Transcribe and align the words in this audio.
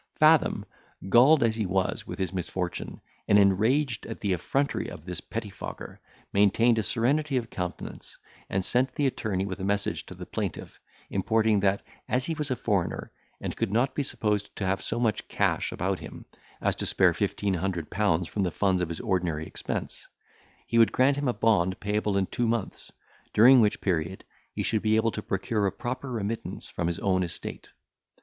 Fathom, 0.15 0.65
galled 1.09 1.43
as 1.43 1.55
he 1.57 1.67
was 1.67 2.07
with 2.07 2.17
his 2.17 2.33
misfortune, 2.33 3.01
and 3.27 3.37
enraged 3.37 4.07
at 4.07 4.19
the 4.19 4.33
effrontery 4.33 4.87
of 4.89 5.05
this 5.05 5.21
pettifogger, 5.21 5.99
maintained 6.33 6.79
a 6.79 6.81
serenity 6.81 7.37
of 7.37 7.51
countenance, 7.51 8.17
and 8.49 8.65
sent 8.65 8.95
the 8.95 9.05
attorney 9.05 9.45
with 9.45 9.59
a 9.59 9.63
message 9.63 10.07
to 10.07 10.15
the 10.15 10.25
plaintiff, 10.25 10.79
importing, 11.11 11.59
that, 11.59 11.83
as 12.09 12.25
he 12.25 12.33
was 12.33 12.49
a 12.49 12.55
foreigner, 12.55 13.11
and 13.39 13.55
could 13.55 13.71
not 13.71 13.93
be 13.93 14.01
supposed 14.01 14.55
to 14.55 14.65
have 14.65 14.81
so 14.81 14.99
much 14.99 15.27
cash 15.27 15.71
about 15.71 15.99
him, 15.99 16.25
as 16.61 16.75
to 16.77 16.87
spare 16.87 17.13
fifteen 17.13 17.53
hundred 17.53 17.91
pounds 17.91 18.27
from 18.27 18.41
the 18.41 18.49
funds 18.49 18.81
of 18.81 18.89
his 18.89 19.01
ordinary 19.01 19.45
expense, 19.45 20.07
he 20.65 20.79
would 20.79 20.91
grant 20.91 21.15
him 21.17 21.27
a 21.27 21.33
bond 21.33 21.79
payable 21.79 22.17
in 22.17 22.25
two 22.25 22.47
months, 22.47 22.91
during 23.35 23.61
which 23.61 23.79
period 23.79 24.23
he 24.51 24.63
should 24.63 24.81
be 24.81 24.95
able 24.95 25.11
to 25.11 25.21
procure 25.21 25.67
a 25.67 25.71
proper 25.71 26.11
remittance 26.11 26.67
from 26.69 26.87
his 26.87 26.97
own 26.97 27.21
estate. 27.21 27.71